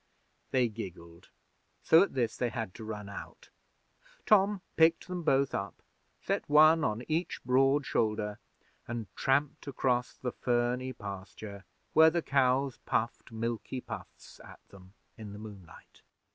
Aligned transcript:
They 0.49 0.67
giggled 0.67 1.29
so 1.83 2.01
at 2.01 2.15
this 2.15 2.35
that 2.35 2.43
they 2.43 2.49
had 2.49 2.73
to 2.73 2.83
run 2.83 3.07
out. 3.07 3.51
Tom 4.25 4.61
picked 4.75 5.07
them 5.07 5.21
both 5.21 5.53
up, 5.53 5.83
set 6.19 6.49
one 6.49 6.83
on 6.83 7.03
each 7.07 7.43
broad 7.43 7.85
shoulder, 7.85 8.39
and 8.87 9.15
tramped 9.15 9.67
across 9.67 10.15
the 10.17 10.31
ferny 10.31 10.91
pasture 10.91 11.65
where 11.93 12.09
the 12.09 12.23
cows 12.23 12.77
puffed 12.83 13.31
milky 13.31 13.79
puffs 13.79 14.39
at 14.43 14.67
them 14.69 14.95
in 15.19 15.33
the 15.33 15.37
moonlight. 15.37 16.01